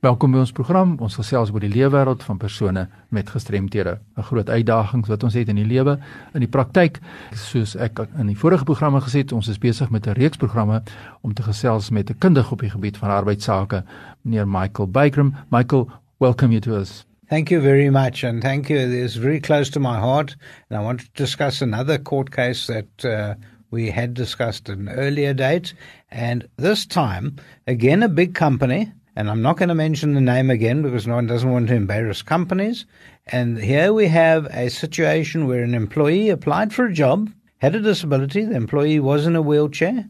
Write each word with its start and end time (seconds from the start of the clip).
Welkom 0.00 0.32
by 0.32 0.38
ons 0.40 0.52
program. 0.56 0.94
Ons 1.04 1.18
gesels 1.20 1.50
oor 1.52 1.60
die 1.60 1.68
leefwêreld 1.68 2.22
van 2.24 2.38
persone 2.40 2.86
met 3.12 3.28
gestremthede. 3.28 3.98
'n 4.16 4.22
Groot 4.24 4.48
uitdaging 4.48 5.04
wat 5.06 5.22
ons 5.22 5.34
het 5.34 5.48
in 5.48 5.56
die 5.60 5.66
lewe 5.66 5.98
in 6.32 6.40
die 6.40 6.48
praktyk. 6.48 7.00
Soos 7.36 7.76
ek 7.76 8.00
in 8.16 8.26
die 8.26 8.36
vorige 8.36 8.64
programme 8.64 9.00
gesê 9.04 9.20
het, 9.20 9.32
ons 9.32 9.48
is 9.48 9.58
besig 9.58 9.90
met 9.90 10.06
'n 10.06 10.16
reeks 10.16 10.38
programme 10.38 10.82
om 11.20 11.34
te 11.34 11.42
gesels 11.42 11.90
met 11.90 12.08
'n 12.08 12.18
kundige 12.18 12.52
op 12.52 12.60
die 12.60 12.70
gebied 12.70 12.96
van 12.96 13.10
arbeidsake, 13.10 13.84
meneer 14.22 14.48
Michael 14.48 14.88
Bagram. 14.88 15.34
Michael, 15.50 15.90
welcome 16.18 16.50
you 16.50 16.60
to 16.60 16.80
us. 16.80 17.04
Thank 17.28 17.50
you 17.50 17.60
very 17.60 17.90
much, 17.90 18.24
and 18.24 18.40
thank 18.40 18.68
you. 18.68 18.80
It 18.80 19.04
is 19.04 19.16
very 19.16 19.40
close 19.40 19.70
to 19.70 19.80
my 19.80 19.98
heart, 19.98 20.36
and 20.70 20.80
I 20.80 20.82
want 20.82 21.00
to 21.00 21.06
discuss 21.12 21.60
another 21.60 22.02
court 22.02 22.30
case 22.30 22.72
that 22.72 23.04
uh, 23.04 23.34
we 23.70 23.90
had 23.90 24.14
discussed 24.14 24.70
an 24.70 24.88
earlier 24.88 25.34
date, 25.34 25.74
and 26.10 26.48
this 26.56 26.86
time, 26.86 27.34
again, 27.66 28.02
a 28.02 28.08
big 28.08 28.32
company 28.32 28.92
and 29.16 29.28
I'm 29.28 29.42
not 29.42 29.56
going 29.56 29.68
to 29.68 29.74
mention 29.74 30.14
the 30.14 30.20
name 30.20 30.50
again 30.50 30.82
because 30.82 31.06
no 31.06 31.16
one 31.16 31.26
doesn't 31.26 31.50
want 31.50 31.68
to 31.68 31.74
embarrass 31.74 32.22
companies. 32.22 32.86
And 33.26 33.58
here 33.58 33.92
we 33.92 34.08
have 34.08 34.46
a 34.46 34.70
situation 34.70 35.46
where 35.46 35.62
an 35.62 35.74
employee 35.74 36.30
applied 36.30 36.72
for 36.72 36.86
a 36.86 36.92
job, 36.92 37.30
had 37.58 37.74
a 37.74 37.80
disability, 37.80 38.44
the 38.44 38.56
employee 38.56 39.00
was 39.00 39.26
in 39.26 39.36
a 39.36 39.42
wheelchair, 39.42 40.08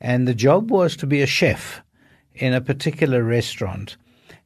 and 0.00 0.28
the 0.28 0.34
job 0.34 0.70
was 0.70 0.96
to 0.96 1.06
be 1.06 1.22
a 1.22 1.26
chef 1.26 1.82
in 2.34 2.52
a 2.52 2.60
particular 2.60 3.22
restaurant. 3.22 3.96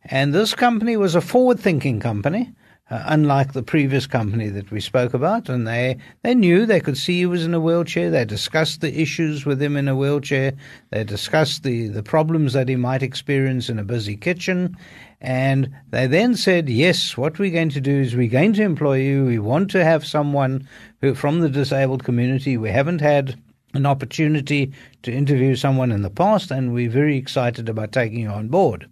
And 0.04 0.32
this 0.32 0.54
company 0.54 0.96
was 0.96 1.14
a 1.14 1.20
forward 1.20 1.58
thinking 1.58 2.00
company 2.00 2.52
uh, 2.88 3.02
unlike 3.06 3.52
the 3.52 3.62
previous 3.62 4.06
company 4.06 4.48
that 4.48 4.70
we 4.70 4.80
spoke 4.80 5.12
about. 5.12 5.48
And 5.48 5.66
they, 5.66 5.98
they 6.22 6.34
knew, 6.34 6.66
they 6.66 6.80
could 6.80 6.96
see 6.96 7.18
he 7.18 7.26
was 7.26 7.44
in 7.44 7.54
a 7.54 7.60
wheelchair. 7.60 8.10
They 8.10 8.24
discussed 8.24 8.80
the 8.80 9.00
issues 9.00 9.44
with 9.44 9.60
him 9.60 9.76
in 9.76 9.88
a 9.88 9.96
wheelchair. 9.96 10.52
They 10.90 11.04
discussed 11.04 11.62
the, 11.62 11.88
the 11.88 12.02
problems 12.02 12.52
that 12.52 12.68
he 12.68 12.76
might 12.76 13.02
experience 13.02 13.68
in 13.68 13.78
a 13.78 13.84
busy 13.84 14.16
kitchen. 14.16 14.76
And 15.20 15.74
they 15.90 16.06
then 16.06 16.36
said, 16.36 16.68
yes, 16.68 17.16
what 17.16 17.38
we're 17.38 17.50
going 17.50 17.70
to 17.70 17.80
do 17.80 18.00
is 18.00 18.14
we're 18.14 18.28
going 18.28 18.52
to 18.54 18.62
employ 18.62 18.98
you. 18.98 19.24
We 19.24 19.38
want 19.38 19.70
to 19.72 19.82
have 19.82 20.06
someone 20.06 20.68
who, 21.00 21.14
from 21.14 21.40
the 21.40 21.48
disabled 21.48 22.04
community. 22.04 22.56
We 22.56 22.70
haven't 22.70 23.00
had 23.00 23.36
an 23.74 23.86
opportunity 23.86 24.72
to 25.02 25.12
interview 25.12 25.54
someone 25.54 25.92
in 25.92 26.02
the 26.02 26.10
past, 26.10 26.50
and 26.50 26.72
we're 26.72 26.90
very 26.90 27.16
excited 27.16 27.68
about 27.68 27.92
taking 27.92 28.20
you 28.20 28.28
on 28.28 28.48
board. 28.48 28.88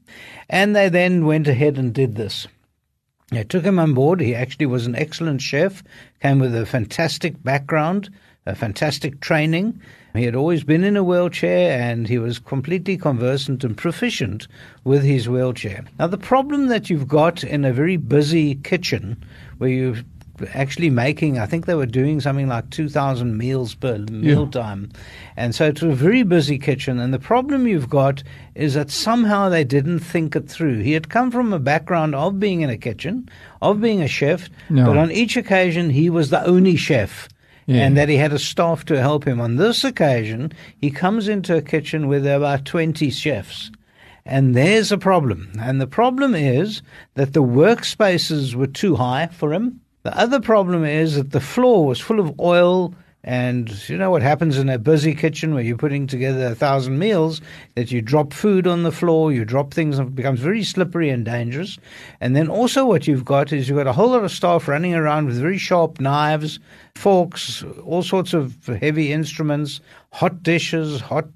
And 0.51 0.75
they 0.75 0.89
then 0.89 1.27
went 1.27 1.49
ahead 1.49 1.79
and 1.79 1.93
did 1.93 2.17
this. 2.17 2.47
I 3.33 3.43
took 3.43 3.65
him 3.65 3.79
on 3.79 3.95
board. 3.95 4.21
He 4.21 4.35
actually 4.35 4.67
was 4.67 4.87
an 4.87 4.95
excellent 4.97 5.41
chef, 5.41 5.83
came 6.21 6.39
with 6.39 6.55
a 6.55 6.67
fantastic 6.67 7.43
background, 7.43 8.11
a 8.47 8.55
fantastic 8.55 9.21
training. 9.21 9.81
He 10.15 10.25
had 10.25 10.37
always 10.37 10.63
been 10.63 10.85
in 10.85 10.97
a 10.97 11.03
wheelchair 11.03 11.81
and 11.81 12.07
he 12.07 12.19
was 12.19 12.39
completely 12.39 12.97
conversant 12.97 13.65
and 13.65 13.77
proficient 13.77 14.47
with 14.85 15.03
his 15.03 15.29
wheelchair. 15.29 15.85
Now, 15.99 16.07
the 16.07 16.19
problem 16.19 16.69
that 16.69 16.91
you've 16.91 17.09
got 17.09 17.43
in 17.43 17.65
a 17.65 17.73
very 17.73 17.97
busy 17.97 18.55
kitchen 18.57 19.17
where 19.59 19.71
you've 19.71 20.05
actually 20.53 20.91
making, 20.91 21.39
I 21.39 21.47
think 21.47 21.67
they 21.67 21.75
were 21.75 21.87
doing 21.87 22.21
something 22.21 22.49
like 22.49 22.71
2,000 22.71 23.37
meals 23.37 23.75
per 23.75 23.99
mealtime. 24.11 24.91
Yeah. 24.93 25.01
And 25.37 25.55
so 25.55 25.67
it 25.67 25.83
was 25.83 25.93
a 25.93 25.97
very 25.97 26.23
busy 26.23 26.59
kitchen. 26.59 26.99
And 26.99 27.15
the 27.15 27.19
problem 27.19 27.67
you've 27.67 27.89
got 27.89 28.23
is 28.55 28.75
that 28.75 28.91
somehow 28.91 29.49
they 29.49 29.65
didn't 29.65 30.01
think 30.01 30.35
it 30.37 30.49
through. 30.49 30.81
He 30.81 30.93
had 30.93 31.09
come 31.09 31.31
from 31.31 31.53
a 31.53 31.59
background 31.59 32.15
of 32.15 32.41
being 32.41 32.63
in 32.63 32.71
a 32.71 32.79
kitchen, 32.79 33.29
of 33.63 33.81
being 33.81 34.03
a 34.03 34.09
chef, 34.09 34.49
no. 34.69 34.87
but 34.87 34.97
on 34.97 35.11
each 35.11 35.37
occasion 35.37 35.91
he 35.91 36.11
was 36.11 36.31
the 36.31 36.45
only 36.45 36.77
chef. 36.77 37.29
Yeah. 37.67 37.87
And 37.87 37.97
that 37.97 38.11
he 38.11 38.17
had 38.17 38.35
a 38.35 38.39
staff 38.39 38.85
to 38.87 39.01
help 39.01 39.25
him. 39.25 39.41
On 39.41 39.57
this 39.57 39.85
occasion, 39.85 40.53
he 40.77 40.91
comes 40.91 41.29
into 41.29 41.57
a 41.57 41.63
kitchen 41.63 42.09
where 42.09 42.21
there 42.21 42.45
are 42.45 42.59
20 42.59 43.09
chefs. 43.09 43.71
And 44.27 44.55
there's 44.55 44.93
a 44.93 44.99
problem. 44.99 45.53
And 45.61 45.81
the 45.81 45.87
problem 45.87 46.35
is 46.35 46.83
that 47.15 47.33
the 47.33 47.43
workspaces 47.43 48.55
were 48.55 48.67
too 48.67 48.97
high 48.97 49.29
for 49.29 49.53
him. 49.53 49.81
The 50.05 50.17
other 50.19 50.39
problem 50.39 50.85
is 50.85 51.15
that 51.15 51.31
the 51.31 51.41
floor 51.41 51.87
was 51.87 51.99
full 51.99 52.21
of 52.21 52.39
oil. 52.39 52.95
And 53.27 53.89
you 53.89 53.97
know 53.97 54.11
what 54.11 54.21
happens 54.21 54.59
in 54.59 54.69
a 54.69 54.79
busy 54.79 55.15
kitchen 55.15 55.55
where 55.55 55.63
you're 55.63 55.79
putting 55.79 56.07
together 56.07 56.49
a 56.49 56.55
thousand 56.55 56.99
meals 56.99 57.41
that 57.75 57.91
you 57.91 58.03
drop 58.03 58.35
food 58.35 58.67
on 58.67 58.83
the 58.83 58.93
floor, 58.93 59.33
you 59.33 59.47
drop 59.47 59.73
things, 59.73 59.99
and 59.99 60.09
it 60.09 60.15
becomes 60.15 60.41
very 60.41 60.63
slippery 60.63 61.09
and 61.09 61.25
dangerous. 61.25 61.79
And 62.21 62.37
then 62.37 62.49
also, 62.49 62.85
what 62.85 63.07
you've 63.07 63.25
got 63.25 63.51
is 63.51 63.67
you've 63.67 63.79
got 63.79 63.87
a 63.87 63.95
whole 63.95 64.11
lot 64.11 64.25
of 64.25 64.31
staff 64.31 64.69
running 64.69 64.95
around 64.95 65.25
with 65.25 65.41
very 65.41 65.57
sharp 65.57 66.01
knives, 66.01 66.61
forks, 66.97 67.65
all 67.83 68.03
sorts 68.03 68.35
of 68.35 68.67
heavy 68.67 69.11
instruments, 69.11 69.81
hot 70.13 70.43
dishes, 70.43 71.01
hot 71.01 71.31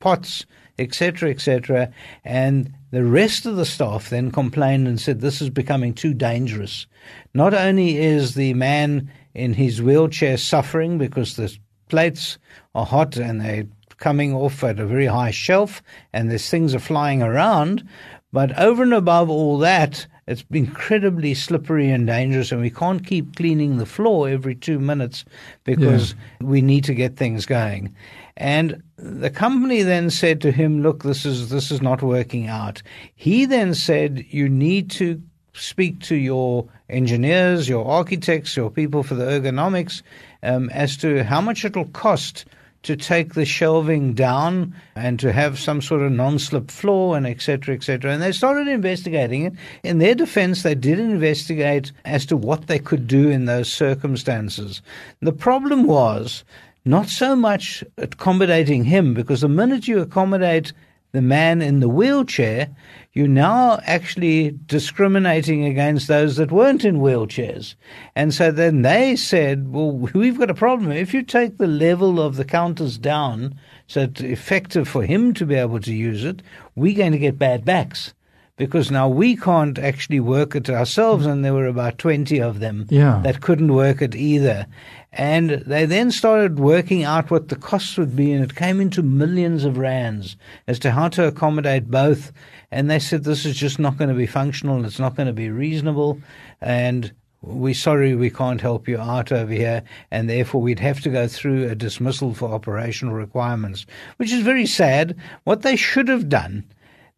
pots, 0.00 0.46
etc., 0.80 1.30
etc. 1.30 1.92
And 2.24 2.72
the 2.90 3.04
rest 3.04 3.46
of 3.46 3.56
the 3.56 3.64
staff 3.64 4.10
then 4.10 4.32
complained 4.32 4.88
and 4.88 5.00
said 5.00 5.20
this 5.20 5.40
is 5.40 5.50
becoming 5.50 5.94
too 5.94 6.14
dangerous. 6.14 6.86
Not 7.34 7.54
only 7.54 7.98
is 7.98 8.34
the 8.34 8.54
man 8.54 9.10
in 9.34 9.54
his 9.54 9.80
wheelchair 9.80 10.36
suffering 10.36 10.98
because 10.98 11.36
the 11.36 11.56
plates 11.88 12.38
are 12.74 12.86
hot 12.86 13.16
and 13.16 13.40
they're 13.40 13.66
coming 13.98 14.34
off 14.34 14.64
at 14.64 14.80
a 14.80 14.86
very 14.86 15.06
high 15.06 15.30
shelf 15.30 15.82
and 16.12 16.30
these 16.30 16.48
things 16.48 16.74
are 16.74 16.80
flying 16.80 17.22
around, 17.22 17.86
but 18.32 18.56
over 18.58 18.82
and 18.82 18.94
above 18.94 19.28
all 19.28 19.58
that, 19.58 20.06
it's 20.30 20.44
incredibly 20.52 21.34
slippery 21.34 21.90
and 21.90 22.06
dangerous, 22.06 22.52
and 22.52 22.60
we 22.60 22.70
can't 22.70 23.04
keep 23.04 23.34
cleaning 23.34 23.78
the 23.78 23.86
floor 23.86 24.28
every 24.28 24.54
two 24.54 24.78
minutes 24.78 25.24
because 25.64 26.12
yeah. 26.12 26.46
we 26.46 26.62
need 26.62 26.84
to 26.84 26.94
get 26.94 27.16
things 27.16 27.46
going. 27.46 27.92
And 28.36 28.80
the 28.96 29.28
company 29.28 29.82
then 29.82 30.08
said 30.08 30.40
to 30.42 30.52
him, 30.52 30.82
"Look, 30.82 31.02
this 31.02 31.26
is 31.26 31.50
this 31.50 31.72
is 31.72 31.82
not 31.82 32.00
working 32.00 32.46
out." 32.46 32.80
He 33.16 33.44
then 33.44 33.74
said, 33.74 34.24
"You 34.30 34.48
need 34.48 34.88
to 34.92 35.20
speak 35.52 35.98
to 36.02 36.14
your 36.14 36.64
engineers, 36.88 37.68
your 37.68 37.84
architects, 37.84 38.56
your 38.56 38.70
people 38.70 39.02
for 39.02 39.16
the 39.16 39.24
ergonomics 39.24 40.00
um, 40.44 40.70
as 40.70 40.96
to 40.98 41.24
how 41.24 41.40
much 41.40 41.64
it'll 41.64 41.86
cost." 41.86 42.44
To 42.82 42.96
take 42.96 43.34
the 43.34 43.44
shelving 43.44 44.14
down 44.14 44.74
and 44.96 45.20
to 45.20 45.32
have 45.32 45.58
some 45.58 45.82
sort 45.82 46.02
of 46.02 46.12
non-slip 46.12 46.70
floor 46.70 47.16
and 47.16 47.26
etc 47.26 47.74
etc 47.74 48.12
and 48.12 48.22
they 48.22 48.32
started 48.32 48.68
investigating 48.68 49.44
it. 49.44 49.52
In 49.82 49.98
their 49.98 50.14
defense 50.14 50.62
they 50.62 50.74
did 50.74 50.98
investigate 50.98 51.92
as 52.04 52.24
to 52.26 52.36
what 52.36 52.66
they 52.66 52.78
could 52.78 53.06
do 53.06 53.28
in 53.28 53.44
those 53.44 53.70
circumstances. 53.70 54.80
The 55.20 55.32
problem 55.32 55.84
was 55.84 56.44
not 56.84 57.08
so 57.08 57.36
much 57.36 57.84
accommodating 57.98 58.84
him, 58.84 59.12
because 59.14 59.42
the 59.42 59.48
minute 59.48 59.86
you 59.86 60.00
accommodate 60.00 60.72
the 61.12 61.22
man 61.22 61.60
in 61.60 61.80
the 61.80 61.88
wheelchair, 61.88 62.68
you're 63.12 63.26
now 63.26 63.80
actually 63.84 64.56
discriminating 64.66 65.64
against 65.64 66.06
those 66.06 66.36
that 66.36 66.52
weren't 66.52 66.84
in 66.84 66.98
wheelchairs. 66.98 67.74
And 68.14 68.32
so 68.32 68.52
then 68.52 68.82
they 68.82 69.16
said, 69.16 69.72
well, 69.72 69.92
we've 70.14 70.38
got 70.38 70.50
a 70.50 70.54
problem. 70.54 70.92
If 70.92 71.12
you 71.12 71.22
take 71.22 71.58
the 71.58 71.66
level 71.66 72.20
of 72.20 72.36
the 72.36 72.44
counters 72.44 72.98
down 72.98 73.58
so 73.86 74.02
it's 74.02 74.20
effective 74.20 74.88
for 74.88 75.02
him 75.02 75.34
to 75.34 75.44
be 75.44 75.56
able 75.56 75.80
to 75.80 75.92
use 75.92 76.24
it, 76.24 76.42
we're 76.76 76.96
going 76.96 77.12
to 77.12 77.18
get 77.18 77.38
bad 77.38 77.64
backs 77.64 78.14
because 78.60 78.90
now 78.90 79.08
we 79.08 79.36
can't 79.36 79.78
actually 79.78 80.20
work 80.20 80.54
it 80.54 80.68
ourselves, 80.68 81.24
and 81.24 81.42
there 81.42 81.54
were 81.54 81.66
about 81.66 81.96
20 81.96 82.42
of 82.42 82.60
them 82.60 82.86
yeah. 82.90 83.18
that 83.24 83.40
couldn't 83.40 83.72
work 83.72 84.02
it 84.02 84.14
either. 84.14 84.66
And 85.14 85.62
they 85.64 85.86
then 85.86 86.10
started 86.10 86.60
working 86.60 87.02
out 87.02 87.30
what 87.30 87.48
the 87.48 87.56
costs 87.56 87.96
would 87.96 88.14
be, 88.14 88.32
and 88.32 88.44
it 88.44 88.54
came 88.54 88.78
into 88.78 89.02
millions 89.02 89.64
of 89.64 89.78
rands 89.78 90.36
as 90.66 90.78
to 90.80 90.90
how 90.90 91.08
to 91.08 91.26
accommodate 91.26 91.90
both. 91.90 92.32
And 92.70 92.90
they 92.90 92.98
said, 92.98 93.24
This 93.24 93.46
is 93.46 93.56
just 93.56 93.78
not 93.78 93.96
going 93.96 94.10
to 94.10 94.14
be 94.14 94.26
functional, 94.26 94.84
it's 94.84 94.98
not 94.98 95.16
going 95.16 95.28
to 95.28 95.32
be 95.32 95.48
reasonable, 95.48 96.20
and 96.60 97.10
we're 97.40 97.72
sorry 97.72 98.14
we 98.14 98.28
can't 98.28 98.60
help 98.60 98.86
you 98.88 98.98
out 98.98 99.32
over 99.32 99.54
here, 99.54 99.82
and 100.10 100.28
therefore 100.28 100.60
we'd 100.60 100.80
have 100.80 101.00
to 101.00 101.08
go 101.08 101.26
through 101.28 101.66
a 101.66 101.74
dismissal 101.74 102.34
for 102.34 102.52
operational 102.52 103.14
requirements, 103.14 103.86
which 104.18 104.30
is 104.30 104.42
very 104.42 104.66
sad. 104.66 105.16
What 105.44 105.62
they 105.62 105.76
should 105.76 106.08
have 106.08 106.28
done 106.28 106.62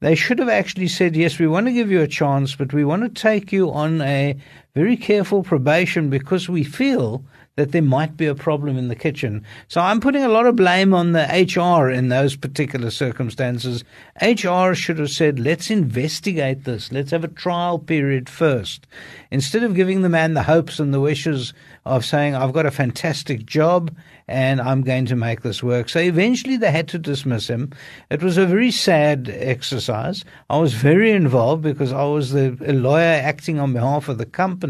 they 0.03 0.17
should 0.17 0.41
have 0.41 0.49
actually 0.49 0.89
said, 0.89 1.15
yes, 1.15 1.39
we 1.39 1.47
want 1.47 1.67
to 1.67 1.73
give 1.73 1.89
you 1.89 2.01
a 2.01 2.09
chance, 2.09 2.57
but 2.57 2.73
we 2.73 2.85
want 2.85 3.03
to 3.05 3.23
take 3.23 3.53
you 3.53 3.71
on 3.71 4.01
a 4.01 4.37
very 4.75 4.97
careful 4.97 5.43
probation 5.43 6.09
because 6.09 6.49
we 6.49 6.65
feel 6.65 7.25
that 7.57 7.73
there 7.73 7.83
might 7.83 8.17
be 8.17 8.25
a 8.25 8.35
problem 8.35 8.79
in 8.79 8.89
the 8.89 8.97
kitchen. 8.97 9.45
So 9.69 9.83
I'm 9.83 10.01
putting 10.01 10.25
a 10.25 10.29
lot 10.31 10.47
of 10.47 10.57
blame 10.57 10.95
on 10.95 11.13
the 11.13 11.27
HR 11.27 11.91
in 11.91 12.09
those 12.09 12.35
particular 12.35 12.91
circumstances. 12.91 13.85
HR 14.23 14.73
should 14.73 14.99
have 14.99 15.11
said, 15.11 15.39
let's 15.39 15.71
investigate 15.71 16.65
this. 16.65 16.91
Let's 16.91 17.11
have 17.11 17.25
a 17.25 17.29
trial 17.29 17.79
period 17.79 18.31
first. 18.31 18.87
Instead 19.31 19.65
of 19.65 19.75
giving 19.75 20.01
the 20.01 20.09
man 20.09 20.33
the 20.33 20.45
hopes 20.45 20.81
and 20.81 20.95
the 20.95 21.01
wishes 21.01 21.53
of 21.85 22.07
saying, 22.07 22.35
I've 22.35 22.55
got 22.55 22.65
a 22.65 22.71
fantastic 22.71 23.45
job 23.45 23.95
and 24.29 24.59
I'm 24.59 24.81
going 24.81 25.05
to 25.07 25.17
make 25.17 25.43
this 25.43 25.63
work. 25.63 25.91
So 25.91 26.01
eventually 26.01 26.57
they 26.57 26.71
had 26.71 26.89
to 26.89 26.99
dismiss 26.99 27.49
him. 27.49 27.73
It 28.09 28.23
was 28.23 28.39
a 28.39 28.47
very 28.47 28.71
sad 28.71 29.29
exercise. 29.31 30.25
I 30.49 30.59
was 30.59 30.73
very 30.73 31.11
involved 31.11 31.63
because 31.63 31.93
I 31.93 32.05
was 32.05 32.33
the 32.33 32.53
lawyer 32.73 33.21
acting 33.23 33.59
on 33.59 33.75
behalf 33.75 34.09
of 34.09 34.17
the 34.17 34.25
company 34.25 34.62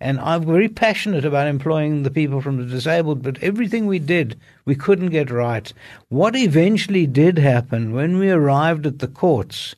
and 0.00 0.20
I'm 0.20 0.44
very 0.44 0.68
passionate 0.68 1.24
about 1.24 1.46
employing 1.46 2.02
the 2.02 2.10
people 2.10 2.40
from 2.40 2.56
the 2.58 2.64
disabled, 2.64 3.22
but 3.22 3.42
everything 3.42 3.86
we 3.86 3.98
did, 3.98 4.38
we 4.64 4.74
couldn't 4.74 5.10
get 5.10 5.30
right. 5.30 5.72
What 6.08 6.36
eventually 6.36 7.06
did 7.06 7.38
happen 7.38 7.92
when 7.92 8.18
we 8.18 8.30
arrived 8.30 8.86
at 8.86 8.98
the 8.98 9.08
courts 9.08 9.74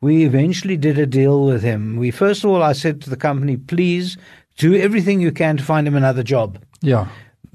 we 0.00 0.24
eventually 0.24 0.76
did 0.76 0.96
a 0.98 1.06
deal 1.06 1.44
with 1.44 1.62
him. 1.62 1.96
We 1.96 2.12
first 2.12 2.44
of 2.44 2.50
all, 2.50 2.62
I 2.62 2.72
said 2.72 3.00
to 3.02 3.10
the 3.10 3.16
company, 3.16 3.56
please 3.56 4.16
do 4.56 4.76
everything 4.76 5.20
you 5.20 5.32
can 5.32 5.56
to 5.56 5.64
find 5.64 5.88
him 5.88 5.96
another 5.96 6.22
job. 6.22 6.58
Yeah. 6.82 7.08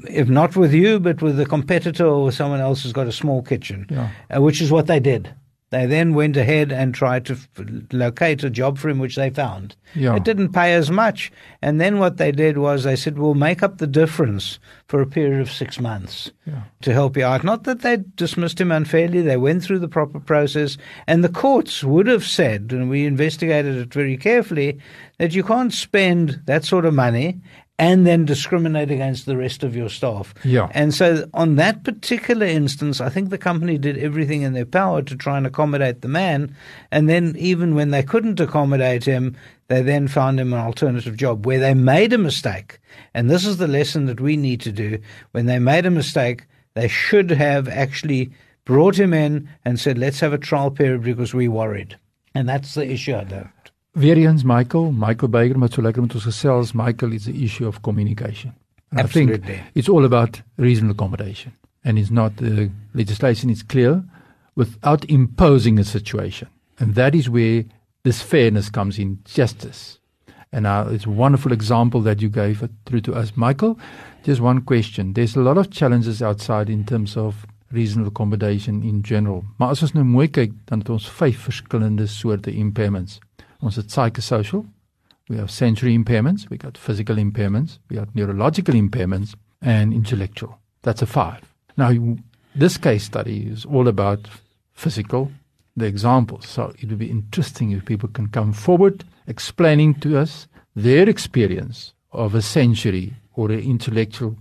If 0.10 0.28
not 0.28 0.58
with 0.58 0.74
you, 0.74 1.00
but 1.00 1.22
with 1.22 1.40
a 1.40 1.46
competitor 1.46 2.06
or 2.06 2.32
someone 2.34 2.60
else 2.60 2.84
who's 2.84 2.92
got 2.92 3.08
a 3.08 3.12
small 3.14 3.42
kitchen, 3.44 3.86
Yeah. 3.90 4.10
uh, 4.36 4.42
which 4.42 4.62
is 4.62 4.72
what 4.72 4.88
they 4.88 5.00
did. 5.00 5.34
They 5.74 5.88
then 5.88 6.14
went 6.14 6.38
ahead 6.38 6.72
and 6.72 6.94
tried 6.94 7.25
to 7.25 7.34
f- 7.34 7.50
locate 7.92 8.44
a 8.44 8.50
job 8.52 8.78
for 8.78 8.90
him, 8.90 9.00
which 9.00 9.16
they 9.16 9.31
found. 9.31 9.75
Yeah. 9.96 10.16
It 10.16 10.24
didn't 10.24 10.54
pay 10.54 10.75
as 10.75 10.92
much. 10.92 11.31
And 11.64 11.81
then 11.81 11.98
what 11.98 12.18
they 12.18 12.31
did 12.31 12.60
was 12.60 12.84
they 12.84 12.96
said, 12.96 13.18
we'll 13.18 13.34
make 13.34 13.64
up 13.64 13.80
the 13.80 13.88
difference 13.88 14.60
for 14.88 15.02
a 15.02 15.08
period 15.08 15.42
of 15.42 15.52
six 15.52 15.80
months 15.80 16.30
Yeah. 16.46 16.62
to 16.84 16.94
help 16.94 17.18
you 17.18 17.25
out. 17.25 17.44
Not 17.44 17.64
that 17.64 17.81
they 17.81 17.98
dismissed 18.16 18.62
him 18.62 18.72
unfairly, 18.72 19.22
they 19.24 19.36
went 19.38 19.64
through 19.64 19.80
the 19.80 19.88
proper 19.88 20.20
process. 20.20 20.78
And 21.08 21.24
the 21.24 21.30
courts 21.30 21.84
would 21.84 22.06
have 22.06 22.24
said, 22.24 22.68
and 22.72 22.88
we 22.88 23.08
investigated 23.08 23.75
it 23.75 23.92
very 23.92 24.16
carefully, 24.16 24.78
that 25.18 25.34
you 25.34 25.44
can't 25.44 25.74
spend 25.74 26.40
that 26.46 26.66
sort 26.66 26.86
of 26.86 26.94
money 26.94 27.40
and 27.84 28.08
then 28.08 28.24
discriminate 28.24 28.90
against 28.92 29.26
the 29.26 29.36
rest 29.36 29.62
of 29.62 29.76
your 29.76 29.90
staff. 29.90 30.34
Yeah. 30.46 30.70
And 30.72 30.94
so, 30.94 31.30
on 31.34 31.58
that 31.58 31.84
particular 31.84 32.46
instance, 32.46 33.02
I 33.02 33.10
think 33.10 33.30
the 33.30 33.38
company 33.38 33.78
did 33.78 33.98
everything 33.98 34.44
in 34.44 34.54
their 34.54 34.66
power 34.66 35.02
to 35.02 35.18
try 35.18 35.38
and 35.38 35.46
accommodate 35.46 36.02
the 36.02 36.08
man. 36.08 36.56
And 36.92 37.10
then, 37.10 37.36
even 37.38 37.76
when 37.76 37.92
they 37.92 38.02
couldn't 38.02 38.40
accommodate 38.40 39.04
him, 39.04 39.36
they 39.68 39.82
then 39.82 40.08
found 40.08 40.40
him 40.40 40.54
an 40.54 40.60
alternative 40.60 41.18
job 41.18 41.46
where 41.46 41.60
they 41.60 41.74
made 41.74 42.14
a 42.14 42.18
mistake. 42.18 42.80
And 43.14 43.30
this 43.30 43.46
is 43.46 43.58
the 43.58 43.68
lesson 43.68 44.06
that 44.06 44.22
we 44.22 44.38
need 44.38 44.62
to 44.62 44.72
do. 44.72 45.00
When 45.32 45.46
they 45.46 45.60
made 45.60 45.86
a 45.86 45.92
mistake, 45.92 46.46
they 46.76 46.88
should 46.88 47.32
have 47.32 47.68
actually 47.68 48.32
brought 48.64 48.98
him 48.98 49.14
in 49.14 49.50
and 49.66 49.78
said, 49.78 49.98
let's 49.98 50.22
have 50.22 50.32
a 50.32 50.38
trial 50.38 50.72
period 50.72 51.04
because 51.04 51.34
we're 51.34 51.52
worried. 51.52 51.98
And 52.34 52.48
that's 52.48 52.76
the 52.76 52.90
issue 52.90 53.14
I 53.14 53.26
don't. 53.26 53.72
Weer 53.94 54.18
eens 54.18 54.44
Michael, 54.44 54.92
Michael 54.92 55.30
Beyger 55.30 55.60
wat 55.60 55.74
so 55.74 55.81
lekker 55.81 56.01
met 56.01 56.13
ons 56.13 56.24
gesels. 56.25 56.72
Michael 56.74 57.12
is 57.12 57.24
the 57.24 57.44
issue 57.44 57.68
of 57.68 57.81
communication. 57.81 58.56
And 58.90 59.00
I 59.00 59.04
Absolutely. 59.04 59.38
think 59.38 59.62
it's 59.75 59.90
all 59.90 60.04
about 60.04 60.42
reasonable 60.56 60.94
accommodation. 60.94 61.54
And 61.84 62.00
it's 62.00 62.10
not 62.10 62.38
the 62.38 62.72
legislation 62.94 63.50
is 63.51 63.62
clear 63.62 64.04
without 64.56 65.06
imposing 65.06 65.80
a 65.80 65.84
situation. 65.84 66.48
And 66.80 66.95
that 66.95 67.13
is 67.13 67.30
where 67.30 67.66
this 68.04 68.19
fairness 68.22 68.72
comes 68.72 68.98
in, 68.98 69.19
justice. 69.25 70.00
And 70.51 70.66
uh, 70.66 70.88
it's 70.89 71.06
a 71.06 71.12
wonderful 71.12 71.51
example 71.51 72.01
that 72.01 72.19
you 72.19 72.30
gave 72.30 72.68
through 72.86 73.01
to 73.01 73.13
us. 73.13 73.34
Michael, 73.36 73.78
just 74.24 74.42
one 74.42 74.62
question. 74.62 75.13
There's 75.13 75.36
a 75.36 75.42
lot 75.42 75.60
of 75.60 75.69
challenges 75.69 76.22
outside 76.22 76.68
in 76.68 76.84
terms 76.84 77.16
of 77.16 77.46
reasonable 77.72 78.10
accommodation 78.10 78.81
in 78.81 79.04
general. 79.04 79.44
Maar 79.57 79.69
as 79.69 79.81
ons 79.81 79.94
nou 79.94 80.06
mooi 80.06 80.28
kyk, 80.30 80.54
dan 80.69 80.81
het 80.81 80.89
ons 80.89 81.10
vyf 81.10 81.46
verskillende 81.46 82.07
soorte 82.07 82.54
impairments. 82.54 83.19
Ons 83.63 83.75
het 83.80 83.92
psychosocial, 83.92 84.65
we 85.30 85.38
have 85.38 85.50
sensory 85.50 85.94
impairments, 85.95 86.50
we 86.50 86.57
got 86.57 86.77
physical 86.77 87.15
impairments, 87.15 87.80
we 87.89 87.95
got 87.95 88.13
neurological 88.13 88.75
impairments, 88.75 89.36
and 89.62 89.94
intellectual. 89.94 90.60
That's 90.81 91.01
a 91.01 91.06
five. 91.06 91.42
Now, 91.77 91.92
this 92.54 92.77
case 92.77 93.06
study 93.06 93.48
is 93.48 93.65
all 93.65 93.88
about 93.88 94.27
physical, 94.74 95.31
the 95.77 95.86
examples. 95.86 96.45
So 96.45 96.74
it 96.77 96.89
would 96.89 97.00
be 97.00 97.10
interesting 97.10 97.71
if 97.71 97.86
people 97.86 98.10
can 98.10 98.27
come 98.27 98.51
forward 98.51 99.06
explaining 99.27 99.95
to 100.01 100.18
us 100.18 100.48
their 100.75 101.07
experience 101.07 101.94
of 102.12 102.36
a 102.36 102.42
sensory 102.42 103.13
or 103.36 103.50
an 103.50 103.60
intellectual 103.60 104.36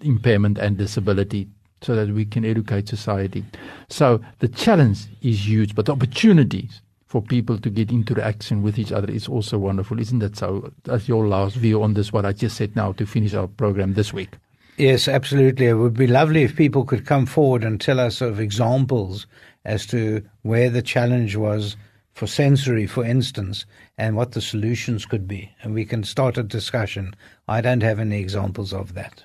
impairment 0.00 0.58
and 0.58 0.76
disability 0.76 1.48
so 1.80 1.94
that 1.96 2.10
we 2.10 2.26
can 2.26 2.44
educate 2.44 2.88
society. 2.88 3.44
So 3.88 4.20
the 4.40 4.48
challenge 4.48 5.06
is 5.22 5.48
huge, 5.48 5.74
but 5.74 5.86
the 5.86 5.92
opportunities 5.92 6.82
for 7.08 7.22
people 7.22 7.58
to 7.58 7.70
get 7.70 7.90
into 7.90 8.22
action 8.22 8.62
with 8.62 8.78
each 8.78 8.92
other 8.92 9.10
is 9.10 9.28
also 9.28 9.58
wonderful, 9.58 9.98
isn't 9.98 10.18
that 10.18 10.36
so? 10.36 10.70
That's 10.84 11.08
your 11.08 11.26
last 11.26 11.56
view 11.56 11.82
on 11.82 11.94
this, 11.94 12.12
what 12.12 12.26
I 12.26 12.32
just 12.32 12.56
said 12.56 12.76
now 12.76 12.92
to 12.92 13.06
finish 13.06 13.32
our 13.34 13.48
program 13.48 13.94
this 13.94 14.12
week. 14.12 14.36
Yes, 14.76 15.08
absolutely. 15.08 15.66
It 15.66 15.74
would 15.74 15.94
be 15.94 16.06
lovely 16.06 16.42
if 16.42 16.54
people 16.54 16.84
could 16.84 17.06
come 17.06 17.26
forward 17.26 17.64
and 17.64 17.80
tell 17.80 17.98
us 17.98 18.20
of 18.20 18.38
examples 18.38 19.26
as 19.64 19.86
to 19.86 20.22
where 20.42 20.70
the 20.70 20.82
challenge 20.82 21.34
was 21.34 21.76
for 22.12 22.26
sensory, 22.26 22.86
for 22.86 23.04
instance, 23.04 23.64
and 23.96 24.14
what 24.14 24.32
the 24.32 24.40
solutions 24.40 25.06
could 25.06 25.26
be. 25.26 25.50
And 25.62 25.74
we 25.74 25.84
can 25.84 26.04
start 26.04 26.36
a 26.36 26.42
discussion. 26.42 27.14
I 27.48 27.60
don't 27.60 27.82
have 27.82 27.98
any 27.98 28.20
examples 28.20 28.72
of 28.72 28.94
that. 28.94 29.24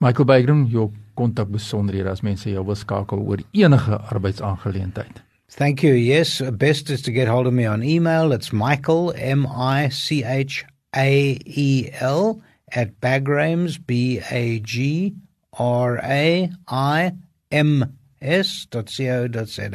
Michael 0.00 0.26
Bygrum, 0.26 0.68
jou 0.68 0.92
kontak 1.16 1.48
besonderhede 1.50 2.10
as 2.10 2.22
mense 2.22 2.50
jou 2.50 2.62
wil 2.62 2.76
skakel 2.76 3.22
oor 3.24 3.38
enige 3.54 3.98
arbeidsaangeleentheid. 4.12 5.22
Thank 5.56 5.84
you. 5.84 5.92
Yes, 5.94 6.40
best 6.40 6.90
is 6.90 7.00
to 7.02 7.12
get 7.12 7.28
hold 7.28 7.46
of 7.46 7.52
me 7.52 7.64
on 7.64 7.84
email. 7.84 8.32
It's 8.32 8.52
Michael, 8.52 9.14
M 9.16 9.46
I 9.46 9.88
C 9.88 10.24
H 10.24 10.64
A 10.96 11.38
E 11.46 11.90
L, 12.00 12.42
at 12.74 13.00
Bagrams, 13.00 13.78
B 13.78 14.20
A 14.32 14.58
G 14.58 15.14
R 15.56 16.00
A 16.02 16.50
I 16.66 17.12
M 17.52 17.84
S 18.20 18.66
dot 18.66 18.90
co 18.90 19.28
dot 19.28 19.48
za. 19.48 19.68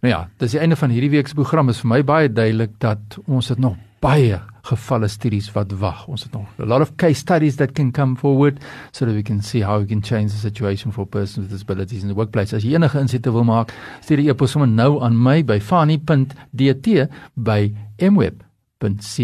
Nou 0.00 0.08
ja, 0.08 0.22
dis 0.40 0.56
die 0.56 0.60
einde 0.64 0.76
van 0.80 0.90
hierdie 0.90 1.10
week 1.12 1.28
se 1.28 1.36
program. 1.36 1.68
Is 1.68 1.82
vir 1.84 1.92
my 1.92 2.00
baie 2.00 2.32
duidelik 2.32 2.78
dat 2.80 3.18
ons 3.26 3.52
het 3.52 3.60
nog 3.60 3.76
baie 4.00 4.40
gevalle 4.66 5.08
studies 5.08 5.52
wat 5.54 5.72
wag. 5.80 6.06
Ons 6.10 6.22
het 6.26 6.32
nog 6.32 6.46
a 6.58 6.66
lot 6.66 6.80
of 6.80 6.96
case 6.96 7.20
studies 7.20 7.56
that 7.56 7.72
can 7.74 7.92
come 7.92 8.16
forward 8.16 8.58
so 8.92 9.06
that 9.06 9.14
we 9.14 9.22
can 9.22 9.42
see 9.42 9.62
how 9.62 9.78
we 9.80 9.86
can 9.86 10.02
change 10.02 10.32
the 10.32 10.38
situation 10.38 10.92
for 10.92 11.06
persons 11.06 11.46
with 11.46 11.50
disabilities 11.50 12.02
in 12.02 12.08
the 12.08 12.14
workplace. 12.14 12.56
As 12.56 12.64
jy 12.64 12.74
enige 12.74 12.98
insette 13.00 13.30
wil 13.32 13.44
maak, 13.46 13.72
stuur 14.02 14.16
die 14.22 14.30
e-pos 14.30 14.50
sommer 14.56 14.70
nou 14.70 15.00
aan 15.04 15.16
my 15.16 15.42
by 15.46 15.60
fani.dt 15.60 16.86
by 17.34 17.74
mweb.co.za. 18.10 19.16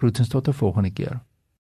Groetens 0.00 0.28
tot 0.28 0.48
'n 0.48 0.52
volgende 0.52 0.90
keer. 0.90 1.20